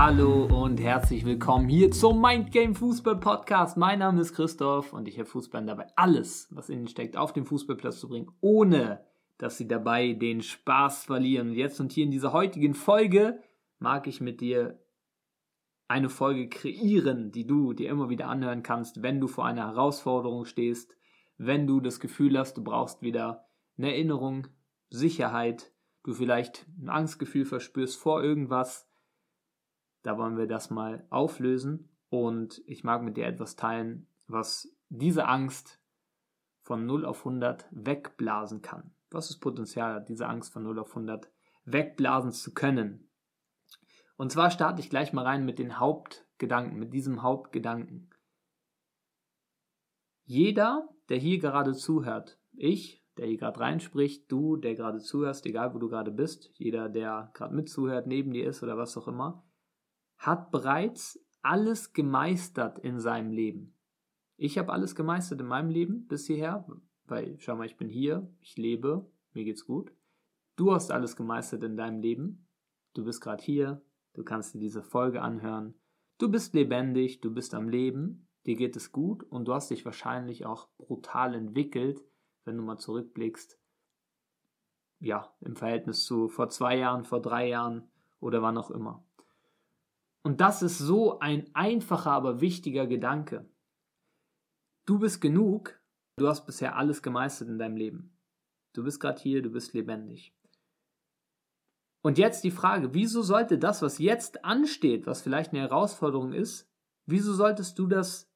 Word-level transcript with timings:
Hallo 0.00 0.44
und 0.44 0.78
herzlich 0.78 1.24
willkommen 1.24 1.68
hier 1.68 1.90
zum 1.90 2.20
Mindgame 2.20 2.72
Fußball 2.72 3.18
Podcast. 3.18 3.76
Mein 3.76 3.98
Name 3.98 4.20
ist 4.20 4.32
Christoph 4.32 4.92
und 4.92 5.08
ich 5.08 5.16
helfe 5.16 5.32
Fußballern 5.32 5.66
dabei, 5.66 5.88
alles, 5.96 6.46
was 6.52 6.70
ihnen 6.70 6.86
steckt, 6.86 7.16
auf 7.16 7.32
den 7.32 7.44
Fußballplatz 7.44 7.98
zu 7.98 8.08
bringen, 8.08 8.30
ohne 8.40 9.04
dass 9.38 9.58
sie 9.58 9.66
dabei 9.66 10.12
den 10.12 10.40
Spaß 10.40 11.06
verlieren. 11.06 11.52
Jetzt 11.52 11.80
und 11.80 11.90
hier 11.90 12.04
in 12.04 12.12
dieser 12.12 12.32
heutigen 12.32 12.74
Folge 12.74 13.40
mag 13.80 14.06
ich 14.06 14.20
mit 14.20 14.40
dir 14.40 14.80
eine 15.88 16.10
Folge 16.10 16.48
kreieren, 16.48 17.32
die 17.32 17.48
du 17.48 17.72
dir 17.72 17.90
immer 17.90 18.08
wieder 18.08 18.28
anhören 18.28 18.62
kannst, 18.62 19.02
wenn 19.02 19.18
du 19.18 19.26
vor 19.26 19.46
einer 19.46 19.66
Herausforderung 19.66 20.44
stehst, 20.44 20.96
wenn 21.38 21.66
du 21.66 21.80
das 21.80 21.98
Gefühl 21.98 22.38
hast, 22.38 22.56
du 22.56 22.62
brauchst 22.62 23.02
wieder 23.02 23.48
eine 23.76 23.90
Erinnerung, 23.90 24.46
Sicherheit, 24.90 25.72
du 26.04 26.12
vielleicht 26.12 26.68
ein 26.80 26.88
Angstgefühl 26.88 27.44
verspürst 27.44 27.98
vor 27.98 28.22
irgendwas 28.22 28.87
da 30.08 30.16
wollen 30.16 30.38
wir 30.38 30.46
das 30.46 30.70
mal 30.70 31.06
auflösen 31.10 31.90
und 32.08 32.62
ich 32.64 32.82
mag 32.82 33.02
mit 33.02 33.18
dir 33.18 33.26
etwas 33.26 33.56
teilen, 33.56 34.06
was 34.26 34.74
diese 34.88 35.26
Angst 35.28 35.82
von 36.62 36.86
0 36.86 37.04
auf 37.04 37.18
100 37.26 37.66
wegblasen 37.70 38.62
kann. 38.62 38.90
Was 39.10 39.28
das 39.28 39.36
Potenzial 39.36 39.96
hat, 39.96 40.08
diese 40.08 40.26
Angst 40.26 40.50
von 40.50 40.62
0 40.62 40.78
auf 40.78 40.88
100 40.88 41.30
wegblasen 41.66 42.32
zu 42.32 42.54
können. 42.54 43.10
Und 44.16 44.32
zwar 44.32 44.50
starte 44.50 44.80
ich 44.80 44.88
gleich 44.88 45.12
mal 45.12 45.26
rein 45.26 45.44
mit 45.44 45.58
den 45.58 45.78
Hauptgedanken, 45.78 46.78
mit 46.78 46.94
diesem 46.94 47.22
Hauptgedanken. 47.22 48.08
Jeder, 50.24 50.88
der 51.10 51.18
hier 51.18 51.38
gerade 51.38 51.74
zuhört, 51.74 52.38
ich, 52.52 53.04
der 53.18 53.26
hier 53.26 53.36
gerade 53.36 53.60
reinspricht, 53.60 54.32
du, 54.32 54.56
der 54.56 54.74
gerade 54.74 55.00
zuhörst, 55.00 55.44
egal 55.44 55.74
wo 55.74 55.78
du 55.78 55.90
gerade 55.90 56.10
bist, 56.12 56.50
jeder, 56.54 56.88
der 56.88 57.30
gerade 57.34 57.54
mitzuhört, 57.54 58.06
neben 58.06 58.32
dir 58.32 58.48
ist 58.48 58.62
oder 58.62 58.78
was 58.78 58.96
auch 58.96 59.06
immer, 59.06 59.44
hat 60.18 60.50
bereits 60.50 61.18
alles 61.42 61.92
gemeistert 61.92 62.78
in 62.78 63.00
seinem 63.00 63.30
Leben. 63.30 63.74
Ich 64.36 64.58
habe 64.58 64.72
alles 64.72 64.94
gemeistert 64.94 65.40
in 65.40 65.46
meinem 65.46 65.70
Leben 65.70 66.06
bis 66.06 66.26
hierher, 66.26 66.66
weil 67.06 67.36
schau 67.40 67.56
mal, 67.56 67.66
ich 67.66 67.76
bin 67.76 67.88
hier, 67.88 68.30
ich 68.40 68.56
lebe, 68.56 69.10
mir 69.32 69.44
geht's 69.44 69.64
gut. 69.64 69.92
Du 70.56 70.72
hast 70.72 70.90
alles 70.90 71.16
gemeistert 71.16 71.62
in 71.62 71.76
deinem 71.76 72.00
Leben. 72.00 72.48
Du 72.94 73.04
bist 73.04 73.20
gerade 73.20 73.42
hier, 73.42 73.82
du 74.14 74.24
kannst 74.24 74.54
dir 74.54 74.58
diese 74.58 74.82
Folge 74.82 75.22
anhören. 75.22 75.74
Du 76.18 76.28
bist 76.28 76.54
lebendig, 76.54 77.20
du 77.20 77.32
bist 77.32 77.54
am 77.54 77.68
Leben, 77.68 78.28
dir 78.44 78.56
geht 78.56 78.74
es 78.74 78.90
gut 78.90 79.22
und 79.22 79.46
du 79.46 79.54
hast 79.54 79.70
dich 79.70 79.84
wahrscheinlich 79.84 80.46
auch 80.46 80.68
brutal 80.76 81.34
entwickelt, 81.34 82.04
wenn 82.44 82.56
du 82.56 82.62
mal 82.64 82.78
zurückblickst. 82.78 83.58
Ja, 85.00 85.32
im 85.40 85.54
Verhältnis 85.54 86.04
zu 86.04 86.28
vor 86.28 86.48
zwei 86.48 86.76
Jahren, 86.76 87.04
vor 87.04 87.22
drei 87.22 87.48
Jahren 87.48 87.88
oder 88.18 88.42
wann 88.42 88.58
auch 88.58 88.72
immer. 88.72 89.04
Und 90.28 90.42
das 90.42 90.60
ist 90.60 90.76
so 90.76 91.20
ein 91.20 91.48
einfacher, 91.54 92.10
aber 92.10 92.42
wichtiger 92.42 92.86
Gedanke. 92.86 93.48
Du 94.84 94.98
bist 94.98 95.22
genug, 95.22 95.80
du 96.18 96.28
hast 96.28 96.44
bisher 96.44 96.76
alles 96.76 97.02
gemeistert 97.02 97.48
in 97.48 97.58
deinem 97.58 97.78
Leben. 97.78 98.14
Du 98.74 98.84
bist 98.84 99.00
gerade 99.00 99.18
hier, 99.22 99.40
du 99.40 99.48
bist 99.48 99.72
lebendig. 99.72 100.36
Und 102.02 102.18
jetzt 102.18 102.44
die 102.44 102.50
Frage, 102.50 102.92
wieso 102.92 103.22
sollte 103.22 103.56
das, 103.56 103.80
was 103.80 103.96
jetzt 103.96 104.44
ansteht, 104.44 105.06
was 105.06 105.22
vielleicht 105.22 105.52
eine 105.54 105.62
Herausforderung 105.62 106.34
ist, 106.34 106.70
wieso 107.06 107.32
solltest 107.32 107.78
du 107.78 107.86
das 107.86 108.30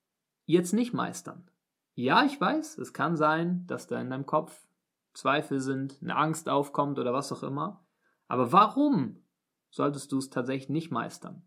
jetzt 0.46 0.72
nicht 0.72 0.94
meistern? 0.94 1.46
Ja, 1.94 2.24
ich 2.24 2.40
weiß, 2.40 2.78
es 2.78 2.94
kann 2.94 3.18
sein, 3.18 3.66
dass 3.66 3.86
da 3.86 4.00
in 4.00 4.08
deinem 4.08 4.24
Kopf 4.24 4.66
Zweifel 5.12 5.60
sind, 5.60 5.98
eine 6.00 6.16
Angst 6.16 6.48
aufkommt 6.48 6.98
oder 6.98 7.12
was 7.12 7.30
auch 7.32 7.42
immer. 7.42 7.84
Aber 8.28 8.50
warum 8.50 9.22
solltest 9.68 10.10
du 10.10 10.16
es 10.16 10.30
tatsächlich 10.30 10.70
nicht 10.70 10.90
meistern? 10.90 11.42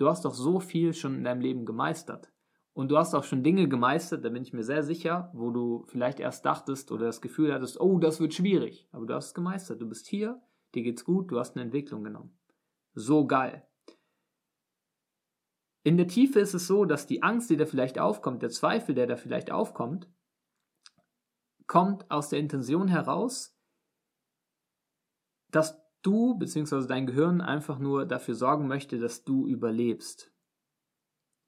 Du 0.00 0.08
hast 0.08 0.24
doch 0.24 0.32
so 0.32 0.60
viel 0.60 0.94
schon 0.94 1.16
in 1.16 1.24
deinem 1.24 1.42
Leben 1.42 1.66
gemeistert. 1.66 2.32
Und 2.72 2.90
du 2.90 2.96
hast 2.96 3.12
auch 3.14 3.24
schon 3.24 3.42
Dinge 3.42 3.68
gemeistert, 3.68 4.24
da 4.24 4.30
bin 4.30 4.42
ich 4.42 4.54
mir 4.54 4.62
sehr 4.62 4.82
sicher, 4.82 5.30
wo 5.34 5.50
du 5.50 5.84
vielleicht 5.88 6.20
erst 6.20 6.46
dachtest 6.46 6.90
oder 6.90 7.04
das 7.04 7.20
Gefühl 7.20 7.52
hattest, 7.52 7.78
oh, 7.78 7.98
das 7.98 8.18
wird 8.18 8.32
schwierig. 8.32 8.88
Aber 8.92 9.04
du 9.04 9.12
hast 9.12 9.26
es 9.26 9.34
gemeistert. 9.34 9.82
Du 9.82 9.86
bist 9.86 10.06
hier, 10.06 10.40
dir 10.74 10.84
geht's 10.84 11.04
gut, 11.04 11.30
du 11.30 11.38
hast 11.38 11.54
eine 11.54 11.66
Entwicklung 11.66 12.02
genommen. 12.02 12.34
So 12.94 13.26
geil. 13.26 13.68
In 15.82 15.98
der 15.98 16.08
Tiefe 16.08 16.40
ist 16.40 16.54
es 16.54 16.66
so, 16.66 16.86
dass 16.86 17.06
die 17.06 17.22
Angst, 17.22 17.50
die 17.50 17.58
da 17.58 17.66
vielleicht 17.66 17.98
aufkommt, 17.98 18.40
der 18.40 18.48
Zweifel, 18.48 18.94
der 18.94 19.06
da 19.06 19.16
vielleicht 19.16 19.50
aufkommt, 19.50 20.08
kommt 21.66 22.10
aus 22.10 22.30
der 22.30 22.38
Intention 22.38 22.88
heraus, 22.88 23.54
dass 25.50 25.78
du 26.02 26.34
bzw. 26.38 26.86
dein 26.86 27.06
Gehirn 27.06 27.40
einfach 27.40 27.78
nur 27.78 28.06
dafür 28.06 28.34
sorgen 28.34 28.66
möchte, 28.66 28.98
dass 28.98 29.24
du 29.24 29.46
überlebst. 29.46 30.32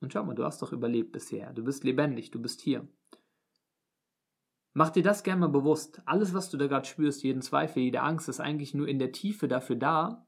Und 0.00 0.12
schau 0.12 0.24
mal, 0.24 0.34
du 0.34 0.44
hast 0.44 0.60
doch 0.62 0.72
überlebt 0.72 1.12
bisher. 1.12 1.52
Du 1.52 1.62
bist 1.62 1.84
lebendig, 1.84 2.30
du 2.30 2.42
bist 2.42 2.60
hier. 2.60 2.88
Mach 4.74 4.90
dir 4.90 5.02
das 5.02 5.22
gerne 5.22 5.42
mal 5.42 5.48
bewusst. 5.48 6.02
Alles, 6.06 6.34
was 6.34 6.50
du 6.50 6.56
da 6.56 6.66
gerade 6.66 6.86
spürst, 6.86 7.22
jeden 7.22 7.42
Zweifel, 7.42 7.82
jede 7.82 8.00
Angst, 8.00 8.28
ist 8.28 8.40
eigentlich 8.40 8.74
nur 8.74 8.88
in 8.88 8.98
der 8.98 9.12
Tiefe 9.12 9.46
dafür 9.46 9.76
da, 9.76 10.26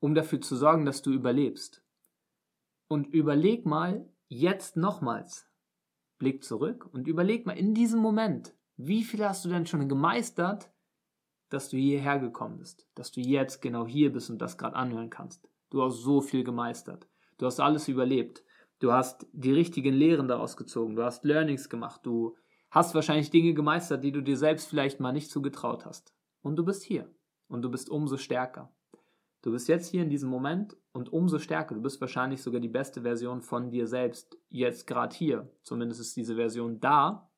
um 0.00 0.14
dafür 0.14 0.40
zu 0.40 0.54
sorgen, 0.54 0.84
dass 0.84 1.02
du 1.02 1.10
überlebst. 1.12 1.82
Und 2.88 3.06
überleg 3.08 3.66
mal 3.66 4.08
jetzt 4.28 4.76
nochmals. 4.76 5.50
Blick 6.18 6.44
zurück 6.44 6.88
und 6.92 7.08
überleg 7.08 7.46
mal 7.46 7.56
in 7.56 7.74
diesem 7.74 8.00
Moment, 8.00 8.54
wie 8.76 9.02
viel 9.02 9.24
hast 9.24 9.44
du 9.44 9.48
denn 9.48 9.66
schon 9.66 9.88
gemeistert, 9.88 10.70
dass 11.48 11.68
du 11.68 11.76
hierher 11.76 12.18
gekommen 12.18 12.58
bist, 12.58 12.88
dass 12.94 13.10
du 13.10 13.20
jetzt 13.20 13.60
genau 13.60 13.86
hier 13.86 14.12
bist 14.12 14.30
und 14.30 14.38
das 14.38 14.58
gerade 14.58 14.76
anhören 14.76 15.10
kannst. 15.10 15.48
Du 15.70 15.82
hast 15.82 16.02
so 16.02 16.20
viel 16.20 16.44
gemeistert. 16.44 17.08
Du 17.38 17.46
hast 17.46 17.60
alles 17.60 17.88
überlebt. 17.88 18.44
Du 18.80 18.92
hast 18.92 19.26
die 19.32 19.52
richtigen 19.52 19.94
Lehren 19.94 20.28
daraus 20.28 20.56
gezogen. 20.56 20.96
Du 20.96 21.04
hast 21.04 21.24
Learnings 21.24 21.68
gemacht. 21.68 22.00
Du 22.04 22.36
hast 22.70 22.94
wahrscheinlich 22.94 23.30
Dinge 23.30 23.54
gemeistert, 23.54 24.04
die 24.04 24.12
du 24.12 24.22
dir 24.22 24.36
selbst 24.36 24.68
vielleicht 24.68 25.00
mal 25.00 25.12
nicht 25.12 25.30
zugetraut 25.30 25.84
hast. 25.84 26.14
Und 26.42 26.56
du 26.56 26.64
bist 26.64 26.82
hier. 26.82 27.12
Und 27.48 27.62
du 27.62 27.70
bist 27.70 27.90
umso 27.90 28.16
stärker. 28.16 28.72
Du 29.42 29.52
bist 29.52 29.68
jetzt 29.68 29.86
hier 29.88 30.02
in 30.02 30.10
diesem 30.10 30.30
Moment 30.30 30.76
und 30.92 31.12
umso 31.12 31.38
stärker. 31.38 31.74
Du 31.74 31.80
bist 31.80 32.00
wahrscheinlich 32.00 32.42
sogar 32.42 32.60
die 32.60 32.68
beste 32.68 33.02
Version 33.02 33.40
von 33.40 33.70
dir 33.70 33.86
selbst 33.86 34.36
jetzt 34.48 34.86
gerade 34.86 35.14
hier. 35.14 35.50
Zumindest 35.62 36.00
ist 36.00 36.16
diese 36.16 36.34
Version 36.34 36.80
da, 36.80 37.30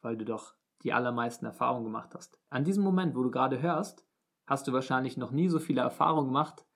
weil 0.00 0.16
du 0.16 0.24
doch 0.24 0.54
die 0.84 0.92
allermeisten 0.92 1.46
Erfahrungen 1.46 1.84
gemacht 1.84 2.14
hast. 2.14 2.38
An 2.50 2.64
diesem 2.64 2.82
Moment, 2.82 3.14
wo 3.14 3.22
du 3.22 3.30
gerade 3.30 3.62
hörst, 3.62 4.06
hast 4.46 4.66
du 4.66 4.72
wahrscheinlich 4.72 5.16
noch 5.16 5.30
nie 5.30 5.48
so 5.48 5.58
viele 5.58 5.80
Erfahrungen 5.80 6.28
gemacht 6.28 6.66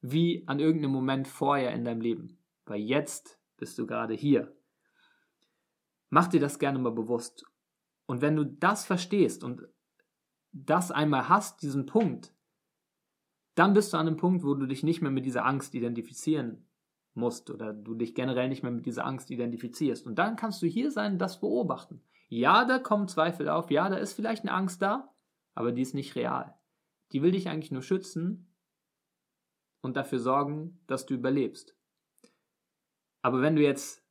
wie 0.00 0.46
an 0.46 0.60
irgendeinem 0.60 0.92
Moment 0.92 1.28
vorher 1.28 1.72
in 1.72 1.84
deinem 1.84 2.00
Leben. 2.00 2.38
Weil 2.66 2.80
jetzt 2.80 3.40
bist 3.56 3.78
du 3.78 3.86
gerade 3.86 4.14
hier. 4.14 4.54
Mach 6.10 6.28
dir 6.28 6.40
das 6.40 6.58
gerne 6.58 6.78
mal 6.78 6.92
bewusst. 6.92 7.44
Und 8.06 8.22
wenn 8.22 8.36
du 8.36 8.44
das 8.44 8.86
verstehst 8.86 9.44
und 9.44 9.62
das 10.52 10.90
einmal 10.90 11.28
hast, 11.28 11.62
diesen 11.62 11.86
Punkt, 11.86 12.32
dann 13.54 13.74
bist 13.74 13.92
du 13.92 13.96
an 13.96 14.06
einem 14.06 14.16
Punkt, 14.16 14.44
wo 14.44 14.54
du 14.54 14.66
dich 14.66 14.82
nicht 14.82 15.02
mehr 15.02 15.10
mit 15.10 15.26
dieser 15.26 15.44
Angst 15.44 15.74
identifizieren 15.74 16.68
musst 17.14 17.50
oder 17.50 17.72
du 17.74 17.94
dich 17.94 18.14
generell 18.14 18.48
nicht 18.48 18.62
mehr 18.62 18.72
mit 18.72 18.86
dieser 18.86 19.04
Angst 19.04 19.30
identifizierst. 19.30 20.06
Und 20.06 20.14
dann 20.14 20.36
kannst 20.36 20.62
du 20.62 20.66
hier 20.66 20.90
sein, 20.90 21.18
das 21.18 21.40
beobachten. 21.40 22.00
Ja, 22.28 22.66
da 22.66 22.78
kommen 22.78 23.08
Zweifel 23.08 23.48
auf, 23.48 23.70
ja, 23.70 23.88
da 23.88 23.96
ist 23.96 24.12
vielleicht 24.12 24.42
eine 24.42 24.52
Angst 24.52 24.82
da, 24.82 25.14
aber 25.54 25.72
die 25.72 25.82
ist 25.82 25.94
nicht 25.94 26.14
real. 26.14 26.54
Die 27.12 27.22
will 27.22 27.32
dich 27.32 27.48
eigentlich 27.48 27.72
nur 27.72 27.82
schützen 27.82 28.54
und 29.80 29.96
dafür 29.96 30.18
sorgen, 30.18 30.82
dass 30.86 31.06
du 31.06 31.14
überlebst. 31.14 31.74
Aber 33.22 33.40
wenn 33.40 33.56
du 33.56 33.62
jetzt 33.62 34.04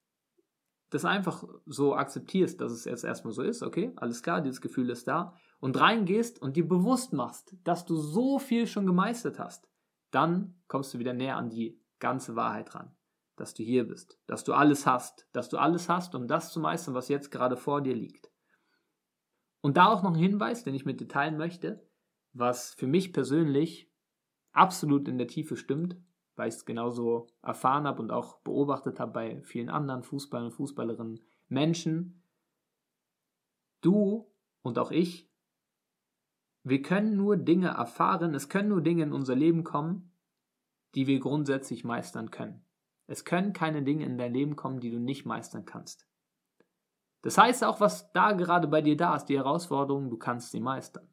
das 0.89 1.05
einfach 1.05 1.44
so 1.66 1.95
akzeptierst, 1.95 2.59
dass 2.59 2.72
es 2.72 2.85
jetzt 2.85 3.03
erstmal 3.03 3.33
so 3.33 3.44
ist, 3.44 3.61
okay, 3.61 3.94
alles 3.97 4.23
klar, 4.23 4.41
dieses 4.41 4.61
Gefühl 4.61 4.90
ist 4.90 5.08
da, 5.08 5.35
und 5.59 5.79
reingehst 5.79 6.41
und 6.41 6.55
dir 6.55 6.67
bewusst 6.67 7.14
machst, 7.14 7.55
dass 7.64 7.85
du 7.85 7.96
so 7.97 8.40
viel 8.40 8.66
schon 8.67 8.85
gemeistert 8.85 9.37
hast, 9.37 9.69
dann 10.11 10.59
kommst 10.67 10.93
du 10.93 10.99
wieder 10.99 11.14
näher 11.14 11.35
an 11.35 11.49
die 11.49 11.79
ganze 11.99 12.35
Wahrheit 12.35 12.73
ran 12.73 12.97
dass 13.37 13.53
du 13.53 13.63
hier 13.63 13.87
bist, 13.87 14.19
dass 14.28 14.43
du 14.43 14.53
alles 14.53 14.85
hast, 14.85 15.28
dass 15.31 15.49
du 15.49 15.57
alles 15.57 15.89
hast, 15.89 16.16
um 16.16 16.28
das 16.28 16.51
zu 16.51 16.59
meistern, 16.59 16.93
was 16.93 17.07
jetzt 17.07 17.31
gerade 17.31 17.55
vor 17.55 17.81
dir 17.81 17.95
liegt. 17.95 18.29
Und 19.61 19.78
da 19.78 19.87
auch 19.87 20.03
noch 20.03 20.13
ein 20.13 20.19
Hinweis, 20.19 20.63
den 20.63 20.75
ich 20.75 20.85
mit 20.85 20.99
dir 20.99 21.07
teilen 21.07 21.37
möchte, 21.37 21.87
was 22.34 22.73
für 22.73 22.87
mich 22.87 23.13
persönlich 23.13 23.91
absolut 24.51 25.07
in 25.07 25.17
der 25.17 25.28
Tiefe 25.28 25.55
stimmt, 25.55 25.97
weil 26.35 26.49
ich 26.49 26.55
es 26.55 26.66
genauso 26.66 27.28
erfahren 27.41 27.85
habe 27.85 28.01
und 28.01 28.11
auch 28.11 28.39
beobachtet 28.41 28.99
habe 28.99 29.11
bei 29.11 29.41
vielen 29.43 29.69
anderen 29.69 30.03
Fußballern 30.03 30.47
und 30.47 30.53
Fußballerinnen, 30.53 31.19
Menschen. 31.47 32.23
Du 33.81 34.31
und 34.61 34.78
auch 34.79 34.91
ich, 34.91 35.31
wir 36.63 36.81
können 36.81 37.16
nur 37.16 37.37
Dinge 37.37 37.69
erfahren, 37.69 38.35
es 38.35 38.49
können 38.49 38.69
nur 38.69 38.81
Dinge 38.81 39.03
in 39.03 39.13
unser 39.13 39.35
Leben 39.35 39.63
kommen, 39.63 40.11
die 40.95 41.07
wir 41.07 41.19
grundsätzlich 41.19 41.83
meistern 41.83 42.29
können. 42.29 42.66
Es 43.07 43.25
können 43.25 43.53
keine 43.53 43.83
Dinge 43.83 44.05
in 44.05 44.17
dein 44.17 44.33
Leben 44.33 44.55
kommen, 44.55 44.79
die 44.79 44.91
du 44.91 44.99
nicht 44.99 45.25
meistern 45.25 45.65
kannst. 45.65 46.07
Das 47.21 47.37
heißt 47.37 47.63
auch, 47.63 47.79
was 47.79 48.11
da 48.11 48.33
gerade 48.33 48.67
bei 48.67 48.81
dir 48.81 48.95
da 48.95 49.15
ist, 49.15 49.25
die 49.25 49.37
Herausforderung, 49.37 50.09
du 50.09 50.17
kannst 50.17 50.51
sie 50.51 50.59
meistern. 50.59 51.09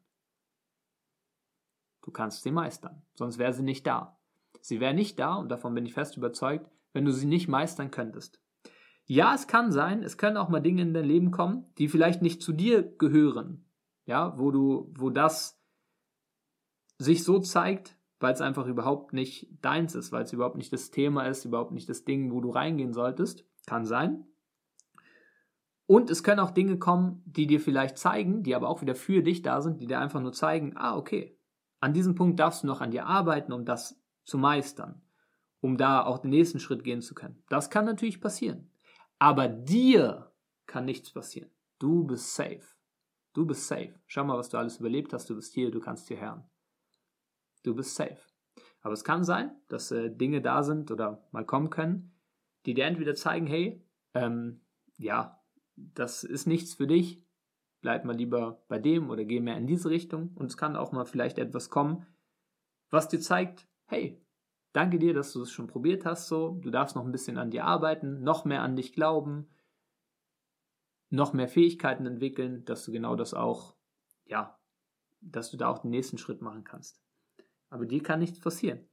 Du 2.01 2.11
kannst 2.11 2.43
sie 2.43 2.51
meistern, 2.51 3.01
sonst 3.15 3.39
wäre 3.39 3.53
sie 3.53 3.63
nicht 3.63 3.87
da. 3.87 4.19
Sie 4.61 4.79
wäre 4.79 4.93
nicht 4.93 5.17
da, 5.19 5.35
und 5.35 5.49
davon 5.49 5.73
bin 5.73 5.85
ich 5.85 5.93
fest 5.93 6.17
überzeugt, 6.17 6.69
wenn 6.93 7.05
du 7.05 7.11
sie 7.11 7.25
nicht 7.25 7.47
meistern 7.47 7.91
könntest. 7.91 8.39
Ja, 9.05 9.33
es 9.33 9.47
kann 9.47 9.71
sein, 9.71 10.03
es 10.03 10.17
können 10.17 10.37
auch 10.37 10.49
mal 10.49 10.59
Dinge 10.59 10.81
in 10.81 10.93
dein 10.93 11.05
Leben 11.05 11.31
kommen, 11.31 11.65
die 11.77 11.87
vielleicht 11.87 12.21
nicht 12.21 12.41
zu 12.41 12.53
dir 12.53 12.83
gehören. 12.97 13.65
Ja, 14.05 14.37
wo 14.37 14.51
du, 14.51 14.91
wo 14.95 15.09
das 15.09 15.59
sich 16.97 17.23
so 17.23 17.39
zeigt, 17.39 17.97
weil 18.25 18.33
es 18.33 18.41
einfach 18.41 18.65
überhaupt 18.65 19.13
nicht 19.13 19.49
deins 19.61 19.93
ist, 19.93 20.11
weil 20.11 20.23
es 20.23 20.33
überhaupt 20.33 20.57
nicht 20.57 20.73
das 20.73 20.89
Thema 20.89 21.27
ist, 21.27 21.45
überhaupt 21.45 21.71
nicht 21.71 21.87
das 21.87 22.05
Ding, 22.05 22.31
wo 22.31 22.41
du 22.41 22.49
reingehen 22.49 22.91
solltest. 22.91 23.45
Kann 23.67 23.85
sein. 23.85 24.25
Und 25.85 26.09
es 26.09 26.23
können 26.23 26.39
auch 26.39 26.49
Dinge 26.49 26.79
kommen, 26.79 27.21
die 27.27 27.45
dir 27.45 27.59
vielleicht 27.59 27.99
zeigen, 27.99 28.41
die 28.41 28.55
aber 28.55 28.67
auch 28.67 28.81
wieder 28.81 28.95
für 28.95 29.21
dich 29.21 29.43
da 29.43 29.61
sind, 29.61 29.79
die 29.79 29.85
dir 29.85 29.99
einfach 29.99 30.21
nur 30.21 30.33
zeigen, 30.33 30.75
ah, 30.75 30.97
okay, 30.97 31.37
an 31.79 31.93
diesem 31.93 32.15
Punkt 32.15 32.39
darfst 32.39 32.63
du 32.63 32.67
noch 32.67 32.81
an 32.81 32.89
dir 32.89 33.05
arbeiten, 33.05 33.53
um 33.53 33.63
das 33.63 34.01
zu 34.23 34.39
meistern, 34.39 35.03
um 35.61 35.77
da 35.77 36.03
auch 36.03 36.17
den 36.17 36.31
nächsten 36.31 36.59
Schritt 36.59 36.83
gehen 36.83 37.03
zu 37.03 37.13
können. 37.13 37.43
Das 37.49 37.69
kann 37.69 37.85
natürlich 37.85 38.21
passieren. 38.21 38.71
Aber 39.19 39.47
dir 39.47 40.31
kann 40.65 40.85
nichts 40.85 41.11
passieren. 41.11 41.51
Du 41.77 42.03
bist 42.05 42.33
safe. 42.33 42.65
Du 43.33 43.45
bist 43.45 43.67
safe. 43.67 43.93
Schau 44.07 44.23
mal, 44.23 44.39
was 44.39 44.49
du 44.49 44.57
alles 44.57 44.79
überlebt 44.79 45.13
hast. 45.13 45.29
Du 45.29 45.35
bist 45.35 45.53
hier, 45.53 45.69
du 45.69 45.79
kannst 45.79 46.07
hierher. 46.07 46.49
Du 47.65 47.73
bist 47.73 47.95
safe. 47.95 48.17
Aber 48.81 48.93
es 48.93 49.03
kann 49.03 49.23
sein, 49.23 49.55
dass 49.67 49.89
äh, 49.91 50.11
Dinge 50.11 50.41
da 50.41 50.61
sind 50.61 50.91
oder 50.91 51.27
mal 51.31 51.45
kommen 51.45 51.71
können, 51.71 52.13
die 52.67 52.75
dir 52.75 52.85
entweder 52.85 53.15
zeigen, 53.15 53.47
hey, 53.47 53.83
ähm, 54.13 54.61
ja, 54.97 55.43
das 55.75 56.23
ist 56.23 56.45
nichts 56.45 56.75
für 56.75 56.85
dich, 56.85 57.25
bleib 57.81 58.05
mal 58.05 58.15
lieber 58.15 58.63
bei 58.67 58.77
dem 58.77 59.09
oder 59.09 59.25
geh 59.25 59.39
mehr 59.39 59.57
in 59.57 59.65
diese 59.65 59.89
Richtung. 59.89 60.31
Und 60.35 60.45
es 60.45 60.57
kann 60.57 60.75
auch 60.75 60.91
mal 60.91 61.05
vielleicht 61.05 61.39
etwas 61.39 61.71
kommen, 61.71 62.05
was 62.91 63.09
dir 63.09 63.19
zeigt, 63.19 63.67
hey, 63.85 64.23
danke 64.71 64.99
dir, 64.99 65.15
dass 65.15 65.33
du 65.33 65.41
es 65.41 65.51
schon 65.51 65.67
probiert 65.67 66.05
hast, 66.05 66.27
so, 66.27 66.59
du 66.61 66.69
darfst 66.69 66.95
noch 66.95 67.05
ein 67.05 67.11
bisschen 67.11 67.39
an 67.39 67.49
dir 67.49 67.65
arbeiten, 67.65 68.21
noch 68.21 68.45
mehr 68.45 68.61
an 68.61 68.75
dich 68.75 68.93
glauben, 68.93 69.49
noch 71.09 71.33
mehr 71.33 71.47
Fähigkeiten 71.47 72.05
entwickeln, 72.05 72.65
dass 72.65 72.85
du 72.85 72.91
genau 72.91 73.15
das 73.15 73.33
auch, 73.33 73.75
ja, 74.25 74.59
dass 75.21 75.49
du 75.49 75.57
da 75.57 75.69
auch 75.69 75.79
den 75.79 75.89
nächsten 75.89 76.19
Schritt 76.19 76.41
machen 76.41 76.63
kannst. 76.63 77.04
Aber 77.69 77.85
dir 77.85 78.01
kann 78.01 78.19
nichts 78.19 78.39
passieren. 78.39 78.87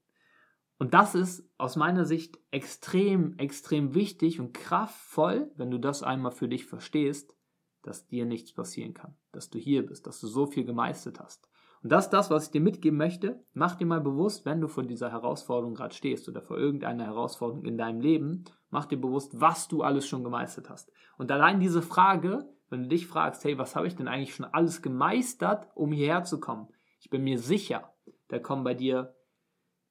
Und 0.78 0.94
das 0.94 1.14
ist 1.14 1.48
aus 1.58 1.76
meiner 1.76 2.04
Sicht 2.04 2.38
extrem, 2.50 3.38
extrem 3.38 3.94
wichtig 3.94 4.40
und 4.40 4.52
kraftvoll, 4.52 5.52
wenn 5.56 5.70
du 5.70 5.78
das 5.78 6.02
einmal 6.02 6.32
für 6.32 6.48
dich 6.48 6.66
verstehst, 6.66 7.36
dass 7.82 8.06
dir 8.06 8.26
nichts 8.26 8.52
passieren 8.52 8.94
kann, 8.94 9.16
dass 9.32 9.50
du 9.50 9.58
hier 9.58 9.86
bist, 9.86 10.06
dass 10.06 10.20
du 10.20 10.26
so 10.26 10.46
viel 10.46 10.64
gemeistert 10.64 11.20
hast. 11.20 11.48
Und 11.82 11.90
das 11.90 12.06
ist 12.06 12.10
das, 12.10 12.30
was 12.30 12.46
ich 12.46 12.50
dir 12.50 12.60
mitgeben 12.60 12.96
möchte. 12.96 13.44
Mach 13.54 13.74
dir 13.74 13.86
mal 13.86 14.00
bewusst, 14.00 14.44
wenn 14.44 14.60
du 14.60 14.68
vor 14.68 14.84
dieser 14.84 15.10
Herausforderung 15.10 15.74
gerade 15.74 15.94
stehst 15.94 16.28
oder 16.28 16.40
vor 16.40 16.56
irgendeiner 16.56 17.04
Herausforderung 17.04 17.64
in 17.64 17.76
deinem 17.76 18.00
Leben, 18.00 18.44
mach 18.70 18.86
dir 18.86 19.00
bewusst, 19.00 19.40
was 19.40 19.66
du 19.66 19.82
alles 19.82 20.06
schon 20.06 20.22
gemeistert 20.22 20.70
hast. 20.70 20.92
Und 21.18 21.30
allein 21.32 21.58
diese 21.58 21.82
Frage, 21.82 22.48
wenn 22.70 22.84
du 22.84 22.88
dich 22.88 23.06
fragst, 23.06 23.44
hey, 23.44 23.58
was 23.58 23.74
habe 23.74 23.88
ich 23.88 23.96
denn 23.96 24.08
eigentlich 24.08 24.34
schon 24.34 24.46
alles 24.46 24.80
gemeistert, 24.80 25.68
um 25.74 25.92
hierher 25.92 26.22
zu 26.22 26.38
kommen? 26.38 26.68
Ich 27.00 27.10
bin 27.10 27.24
mir 27.24 27.38
sicher, 27.38 27.91
da 28.32 28.38
kommen 28.38 28.64
bei 28.64 28.72
dir 28.72 29.14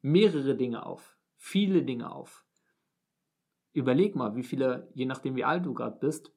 mehrere 0.02 0.56
Dinge 0.56 0.84
auf, 0.84 1.16
viele 1.36 1.84
Dinge 1.84 2.12
auf. 2.12 2.44
Überleg 3.72 4.16
mal, 4.16 4.36
wie 4.36 4.42
viele, 4.42 4.90
je 4.96 5.06
nachdem 5.06 5.36
wie 5.36 5.44
alt 5.44 5.64
du 5.64 5.76
gerade 5.76 6.00
bist, 6.00 6.34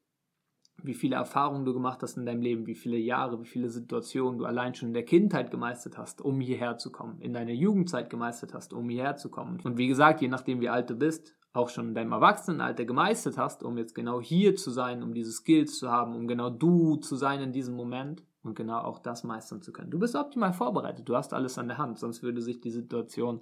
wie 0.83 0.93
viele 0.93 1.17
Erfahrungen 1.17 1.65
du 1.65 1.73
gemacht 1.73 2.03
hast 2.03 2.19
in 2.19 2.27
deinem 2.27 2.43
Leben, 2.43 2.67
wie 2.67 2.75
viele 2.75 2.99
Jahre, 2.99 3.41
wie 3.41 3.47
viele 3.47 3.71
Situationen 3.71 4.39
du 4.39 4.45
allein 4.45 4.75
schon 4.75 4.89
in 4.89 4.95
der 4.95 5.07
Kindheit 5.07 5.51
gemeistert 5.51 5.97
hast, 5.97 6.21
um 6.21 6.43
hierher 6.43 6.77
zu 6.77 6.93
kommen, 6.93 7.23
in 7.23 7.33
deiner 7.33 7.53
Jugendzeit 7.53 8.11
gemeistert 8.11 8.53
hast, 8.53 8.75
um 8.75 8.91
hierher 8.91 9.17
zu 9.17 9.31
kommen. 9.31 9.59
Und 9.65 9.79
wie 9.79 9.89
gesagt, 9.89 10.21
je 10.21 10.29
nachdem 10.29 10.61
wie 10.61 10.69
alt 10.69 10.91
du 10.91 10.97
bist, 10.97 11.35
auch 11.55 11.71
schon 11.71 11.89
in 11.89 11.95
deinem 11.95 12.13
Erwachsenenalter 12.13 12.85
gemeistert 12.85 13.39
hast, 13.39 13.63
um 13.63 13.79
jetzt 13.79 13.95
genau 13.95 14.21
hier 14.21 14.57
zu 14.57 14.71
sein, 14.71 15.03
um 15.03 15.15
diese 15.15 15.33
Skills 15.33 15.79
zu 15.79 15.91
haben, 15.91 16.15
um 16.15 16.27
genau 16.27 16.51
du 16.51 16.97
zu 16.97 17.17
sein 17.17 17.41
in 17.41 17.53
diesem 17.53 17.77
Moment 17.77 18.23
und 18.45 18.55
genau 18.55 18.79
auch 18.79 18.99
das 18.99 19.25
meistern 19.25 19.63
zu 19.63 19.73
können. 19.73 19.91
Du 19.91 19.99
bist 19.99 20.15
optimal 20.15 20.53
vorbereitet, 20.53 21.09
du 21.09 21.17
hast 21.17 21.33
alles 21.33 21.59
an 21.59 21.69
der 21.69 21.79
Hand, 21.79 21.99
sonst 21.99 22.23
würde 22.23 22.43
sich 22.43 22.61
die 22.61 22.71
Situation 22.71 23.41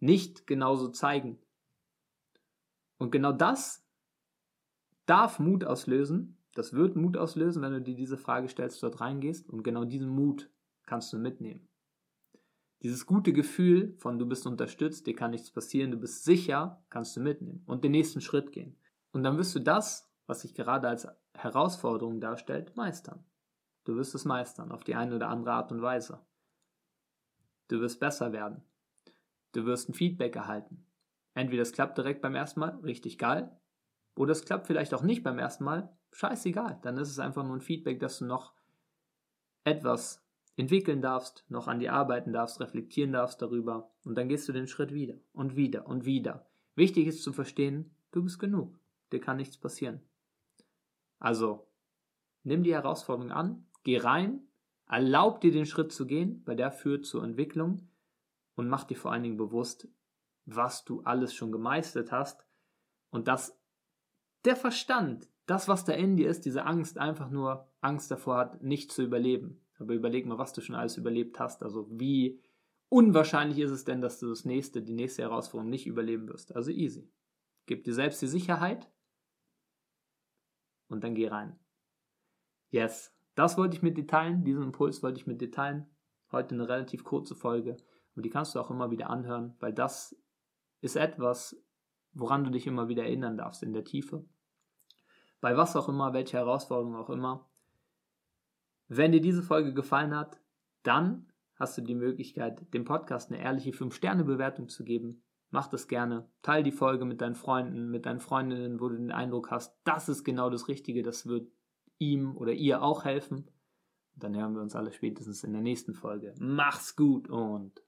nicht 0.00 0.46
genauso 0.46 0.88
zeigen. 0.88 1.38
Und 2.98 3.10
genau 3.10 3.32
das 3.32 3.84
darf 5.06 5.38
Mut 5.38 5.64
auslösen, 5.64 6.36
das 6.54 6.72
wird 6.72 6.96
Mut 6.96 7.16
auslösen, 7.16 7.62
wenn 7.62 7.72
du 7.72 7.80
dir 7.80 7.94
diese 7.94 8.16
Frage 8.16 8.48
stellst, 8.48 8.82
dort 8.82 9.00
reingehst 9.00 9.48
und 9.48 9.62
genau 9.62 9.84
diesen 9.84 10.08
Mut 10.08 10.50
kannst 10.86 11.12
du 11.12 11.18
mitnehmen. 11.18 11.68
Dieses 12.82 13.06
gute 13.06 13.32
Gefühl 13.32 13.96
von 13.98 14.18
du 14.18 14.26
bist 14.26 14.46
unterstützt, 14.46 15.06
dir 15.06 15.14
kann 15.14 15.32
nichts 15.32 15.50
passieren, 15.50 15.90
du 15.90 15.98
bist 15.98 16.24
sicher, 16.24 16.82
kannst 16.90 17.16
du 17.16 17.20
mitnehmen 17.20 17.62
und 17.66 17.84
den 17.84 17.92
nächsten 17.92 18.20
Schritt 18.20 18.52
gehen. 18.52 18.76
Und 19.12 19.24
dann 19.24 19.36
wirst 19.36 19.54
du 19.54 19.60
das, 19.60 20.08
was 20.26 20.42
sich 20.42 20.54
gerade 20.54 20.88
als 20.88 21.08
Herausforderung 21.34 22.20
darstellt, 22.20 22.76
meistern. 22.76 23.24
Du 23.88 23.96
wirst 23.96 24.14
es 24.14 24.26
meistern, 24.26 24.70
auf 24.70 24.84
die 24.84 24.94
eine 24.94 25.16
oder 25.16 25.30
andere 25.30 25.54
Art 25.54 25.72
und 25.72 25.80
Weise. 25.80 26.20
Du 27.68 27.80
wirst 27.80 27.98
besser 27.98 28.34
werden. 28.34 28.62
Du 29.52 29.64
wirst 29.64 29.88
ein 29.88 29.94
Feedback 29.94 30.36
erhalten. 30.36 30.84
Entweder 31.32 31.62
es 31.62 31.72
klappt 31.72 31.96
direkt 31.96 32.20
beim 32.20 32.34
ersten 32.34 32.60
Mal, 32.60 32.78
richtig 32.82 33.16
geil, 33.16 33.50
oder 34.14 34.32
es 34.32 34.44
klappt 34.44 34.66
vielleicht 34.66 34.92
auch 34.92 35.00
nicht 35.00 35.22
beim 35.22 35.38
ersten 35.38 35.64
Mal, 35.64 35.96
scheißegal. 36.12 36.78
Dann 36.82 36.98
ist 36.98 37.08
es 37.08 37.18
einfach 37.18 37.44
nur 37.44 37.54
ein 37.54 37.62
Feedback, 37.62 37.98
dass 37.98 38.18
du 38.18 38.26
noch 38.26 38.52
etwas 39.64 40.22
entwickeln 40.56 41.00
darfst, 41.00 41.46
noch 41.48 41.66
an 41.66 41.80
dir 41.80 41.94
arbeiten 41.94 42.34
darfst, 42.34 42.60
reflektieren 42.60 43.12
darfst 43.12 43.40
darüber 43.40 43.90
und 44.04 44.18
dann 44.18 44.28
gehst 44.28 44.46
du 44.50 44.52
den 44.52 44.68
Schritt 44.68 44.92
wieder 44.92 45.14
und 45.32 45.56
wieder 45.56 45.86
und 45.86 46.04
wieder. 46.04 46.46
Wichtig 46.74 47.06
ist 47.06 47.22
zu 47.22 47.32
verstehen, 47.32 47.90
du 48.10 48.22
bist 48.22 48.38
genug. 48.38 48.78
Dir 49.12 49.20
kann 49.20 49.38
nichts 49.38 49.56
passieren. 49.56 50.02
Also, 51.18 51.66
nimm 52.42 52.62
die 52.62 52.74
Herausforderung 52.74 53.32
an, 53.32 53.64
geh 53.88 53.96
rein, 53.96 54.46
erlaub 54.86 55.40
dir 55.40 55.50
den 55.50 55.64
Schritt 55.64 55.92
zu 55.92 56.06
gehen, 56.06 56.42
weil 56.44 56.56
der 56.56 56.70
führt 56.70 57.06
zur 57.06 57.24
Entwicklung 57.24 57.88
und 58.54 58.68
mach 58.68 58.84
dir 58.84 58.98
vor 58.98 59.12
allen 59.12 59.22
Dingen 59.22 59.38
bewusst, 59.38 59.88
was 60.44 60.84
du 60.84 61.00
alles 61.04 61.32
schon 61.32 61.52
gemeistert 61.52 62.12
hast 62.12 62.44
und 63.08 63.28
dass 63.28 63.58
der 64.44 64.56
Verstand, 64.56 65.30
das, 65.46 65.68
was 65.68 65.86
da 65.86 65.94
in 65.94 66.18
dir 66.18 66.28
ist, 66.28 66.44
diese 66.44 66.66
Angst, 66.66 66.98
einfach 66.98 67.30
nur 67.30 67.66
Angst 67.80 68.10
davor 68.10 68.36
hat, 68.36 68.62
nicht 68.62 68.92
zu 68.92 69.02
überleben. 69.02 69.64
Aber 69.78 69.94
überleg 69.94 70.26
mal, 70.26 70.36
was 70.36 70.52
du 70.52 70.60
schon 70.60 70.76
alles 70.76 70.98
überlebt 70.98 71.40
hast. 71.40 71.62
Also 71.62 71.88
wie 71.90 72.42
unwahrscheinlich 72.90 73.58
ist 73.58 73.70
es 73.70 73.84
denn, 73.84 74.02
dass 74.02 74.18
du 74.18 74.28
das 74.28 74.44
nächste, 74.44 74.82
die 74.82 74.92
nächste 74.92 75.22
Herausforderung 75.22 75.70
nicht 75.70 75.86
überleben 75.86 76.28
wirst. 76.28 76.54
Also 76.54 76.70
easy. 76.70 77.10
Gib 77.64 77.84
dir 77.84 77.94
selbst 77.94 78.20
die 78.20 78.26
Sicherheit 78.26 78.90
und 80.88 81.04
dann 81.04 81.14
geh 81.14 81.28
rein. 81.28 81.58
Yes, 82.70 83.17
das 83.38 83.56
wollte 83.56 83.76
ich 83.76 83.82
mit 83.82 83.96
dir 83.96 84.06
teilen. 84.06 84.42
Diesen 84.42 84.64
Impuls 84.64 85.00
wollte 85.00 85.20
ich 85.20 85.28
mit 85.28 85.40
dir 85.40 85.52
teilen. 85.52 85.86
Heute 86.32 86.56
eine 86.56 86.68
relativ 86.68 87.04
kurze 87.04 87.36
Folge. 87.36 87.76
Und 88.16 88.24
die 88.24 88.30
kannst 88.30 88.54
du 88.54 88.58
auch 88.58 88.68
immer 88.68 88.90
wieder 88.90 89.10
anhören, 89.10 89.54
weil 89.60 89.72
das 89.72 90.20
ist 90.80 90.96
etwas, 90.96 91.56
woran 92.12 92.42
du 92.42 92.50
dich 92.50 92.66
immer 92.66 92.88
wieder 92.88 93.04
erinnern 93.04 93.36
darfst 93.36 93.62
in 93.62 93.72
der 93.72 93.84
Tiefe. 93.84 94.24
Bei 95.40 95.56
was 95.56 95.76
auch 95.76 95.88
immer, 95.88 96.12
welche 96.12 96.36
Herausforderung 96.36 96.96
auch 96.96 97.10
immer. 97.10 97.48
Wenn 98.88 99.12
dir 99.12 99.20
diese 99.20 99.44
Folge 99.44 99.72
gefallen 99.72 100.16
hat, 100.16 100.40
dann 100.82 101.30
hast 101.54 101.78
du 101.78 101.82
die 101.82 101.94
Möglichkeit, 101.94 102.74
dem 102.74 102.84
Podcast 102.84 103.30
eine 103.30 103.40
ehrliche 103.40 103.70
5-Sterne-Bewertung 103.70 104.68
zu 104.68 104.82
geben. 104.82 105.22
Mach 105.50 105.68
das 105.68 105.86
gerne. 105.86 106.28
Teil 106.42 106.64
die 106.64 106.72
Folge 106.72 107.04
mit 107.04 107.20
deinen 107.20 107.36
Freunden, 107.36 107.88
mit 107.88 108.04
deinen 108.04 108.18
Freundinnen, 108.18 108.80
wo 108.80 108.88
du 108.88 108.96
den 108.96 109.12
Eindruck 109.12 109.52
hast, 109.52 109.78
das 109.84 110.08
ist 110.08 110.24
genau 110.24 110.50
das 110.50 110.66
Richtige, 110.66 111.04
das 111.04 111.26
wird 111.26 111.52
ihm 111.98 112.36
oder 112.36 112.52
ihr 112.52 112.82
auch 112.82 113.04
helfen. 113.04 113.50
Dann 114.14 114.36
hören 114.36 114.54
wir 114.54 114.62
uns 114.62 114.74
alle 114.74 114.92
spätestens 114.92 115.44
in 115.44 115.52
der 115.52 115.62
nächsten 115.62 115.94
Folge. 115.94 116.34
Mach's 116.38 116.96
gut 116.96 117.28
und 117.28 117.82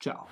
ciao. 0.00 0.26